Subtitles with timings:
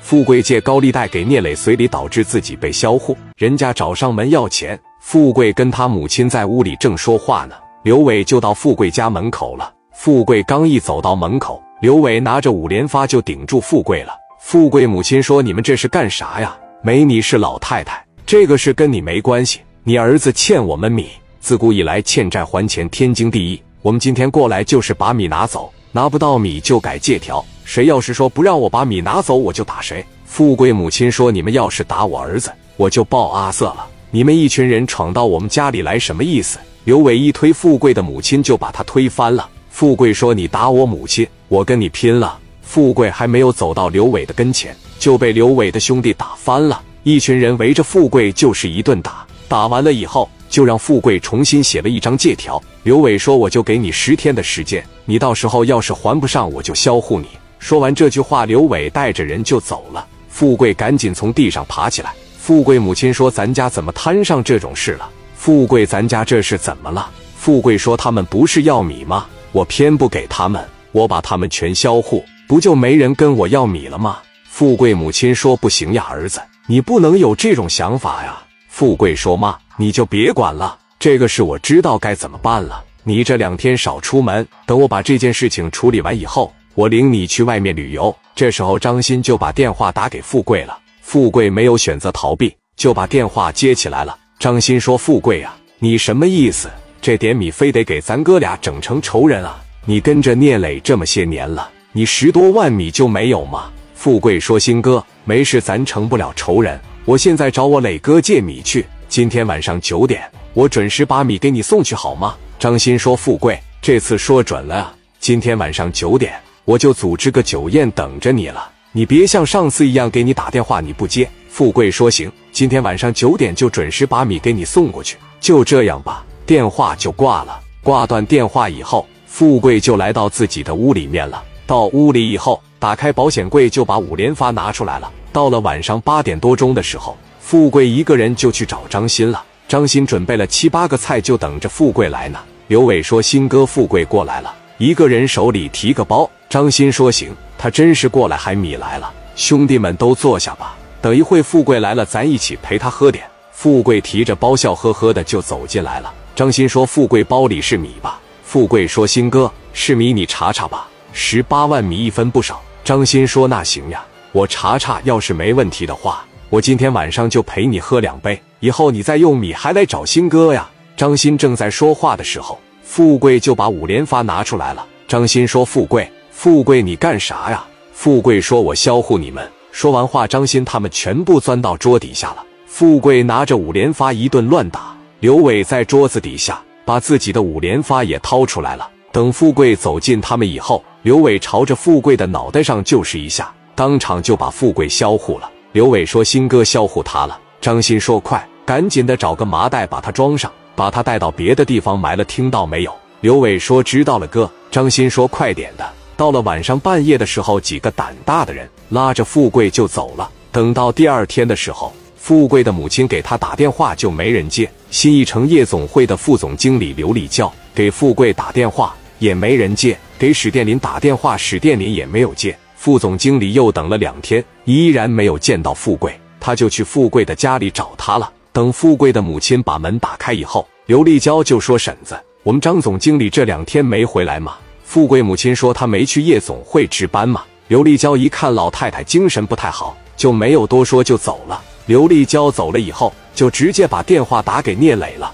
[0.00, 3.16] 富贵借高利贷给聂磊随礼，导致自己被销户。
[3.36, 9.72] 人家找上门要钱，富贵跟他母亲在屋里正说话呢，刘伟就到富贵家门口了。
[9.92, 14.14] 富贵刚一走到门口，刘伟拿着五连发就顶住富贵了。
[14.40, 16.56] 富贵母亲说：“你们这是干啥呀？
[16.82, 19.60] 没你是老太太，这个事跟你没关系。
[19.84, 21.10] 你儿子欠我们米，
[21.40, 23.62] 自古以来欠债还钱天经地义。
[23.82, 30.04] 我们今天过来就是把米拿走，拿不到米就改借条。”谁要是说不让我把米拿走，我就打谁。
[30.24, 33.86] 富贵母亲说：“你们要是打我儿子，我就报阿瑟了。
[34.10, 39.48] 你们一群人闯到我们家里来，什么意思？”刘伟一推富贵的母亲，就把他推翻了。
[39.70, 46.82] 富贵说：“你打我母亲，我跟你拼了！”富贵还没有走到刘伟的跟前，就被刘伟的兄弟打翻了。
[47.02, 49.26] 一群人围着富贵就是一顿打。
[49.46, 52.62] 打完了以后，就让富贵重新写了一张借条。
[52.82, 57.28] 刘伟说：“我就给你十天的时间，你到时候要是还不上，我就销户你。”
[57.58, 60.06] 说完这句话，刘伟带着人就走了。
[60.28, 62.12] 富贵赶紧从地上爬起来。
[62.38, 67.08] 富贵母亲说：“咱家怎么摊上这种事了？”富贵，咱家这是怎么了？
[67.36, 69.26] 富贵说：“他们不是要米吗？
[69.52, 70.62] 我偏不给他们，
[70.92, 82.84] 我把他们全销户，不就没人跟我要米了吗？”富贵母亲说：“不行呀，儿子，你不能有这种想法呀。”富贵说：“妈，你就别管了，这个事我知道该怎么办了。
[83.02, 88.14] 你这两天少出门，等我把这件事情处理完以后。”我领你去外面旅游。
[88.34, 90.78] 这时候，张鑫就把电话打给富贵了。
[91.00, 94.14] 富贵没有选择逃避，就把电话接起来了。
[94.38, 96.68] 张鑫说：“富贵啊，你什么意思？
[97.00, 99.58] 这点米非得给咱哥俩整成仇人啊？
[99.86, 106.78] 你跟着聂磊这么些年了，你十多万米就没有吗？”富贵说：“鑫哥，没事，咱成不了仇人。
[107.06, 108.84] 我现在找我磊哥借米去。
[109.10, 110.22] 今天晚上九点，
[110.54, 116.32] 我准时把米给你送去，好吗？”张鑫说：“富贵，这次说准了，今天晚上九点。”
[116.64, 121.28] 我就组织个酒宴等着你了，你别像上次一样给你打电话你不接。
[121.48, 125.16] 富贵说行，今天晚上九点就准时把米给你送过去。
[125.40, 127.60] 就这样吧，电话就挂了。
[127.82, 131.42] 挂断电话以后，富贵就来到自己的屋里面了。
[131.66, 135.10] 到屋里以后，打开保险柜就把五连发拿出来了。
[135.32, 137.16] 到了晚上八点多钟的时候，
[137.50, 139.42] 富贵一个人就去找张鑫了。
[139.66, 142.38] 张鑫准备了七八个菜，就等着富贵来呢。
[142.68, 149.12] 刘伟说：“鑫哥，富贵过来了。”一个人手里提个包，张鑫说：“行，他真是过来，还米来了。
[149.34, 156.14] 兄弟们都坐下吧，等一会富贵来了，咱一起陪他喝点。”富贵提着包，笑呵呵的就走进来了。
[156.36, 160.86] 张鑫说：“富贵，包里是米吧？”富贵说：“鑫哥，是米，你查查吧。
[161.12, 172.58] 十八万米，一分不少。”张鑫说：“那行呀，我查查，要是没问题的话，我今天晚上就陪你喝两杯，以后你再用米还来找新哥呀。”张鑫正在说话的时候。
[172.82, 174.84] 富贵就把五连发拿出来了。
[175.06, 182.44] 张鑫说：“富贵，富贵，你干啥呀？”富贵说：“我销户你们。”说完话，张鑫他们全部钻到桌底下了。
[182.66, 184.92] 富贵拿着五连发一顿乱打。
[185.20, 188.90] 刘伟在桌子底下把自己的五连发也掏出来了。
[189.12, 195.48] 等富贵走近他们以后，刘伟朝着富贵的脑袋上就是一下，当场就把富贵销户了。
[195.72, 202.92] 刘伟说：“新哥销户他了。”张鑫说：“快，赶紧的找个麻袋把他装上。”把他带到别的地方埋了，听到没有？
[203.20, 205.86] 刘伟说：“知道了，哥。”张鑫说：“快点的。”
[206.16, 210.30] 到了晚上半夜的时候，几个胆大的人拉着富贵就走了。
[210.50, 214.70] 等到第二天的时候，富贵的母亲给他打电话就没人接。
[214.90, 222.56] 新一城夜总会的副总经理刘立叫给富贵打电话也没人接，给史殿林打电话，史殿林也没有接。
[222.80, 228.32] 副总经理又等了两天，依然没有见到富贵，他就去富贵的家里找他了。
[228.52, 241.62] 等富贵的母亲把门打开以后，刘立娇就说：“婶子，我们张总经理这两天没回来吗？”富贵母亲说：“他没去夜总会值班吗。”刘立娇一看老太太精神不太好，就没有多说就走了。
[241.84, 245.30] 刘立娇走了以后，就直接把电话打给聂磊了。